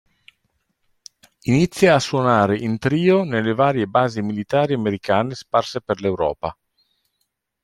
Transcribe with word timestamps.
Inizia 1.43 1.93
a 1.93 1.99
suonare 1.99 2.57
in 2.57 2.79
trio 2.79 3.23
nelle 3.23 3.53
varie 3.53 3.85
basi 3.85 4.23
militari 4.23 4.73
americane 4.73 5.35
sparse 5.35 5.79
per 5.79 6.01
l'Europa. 6.01 6.57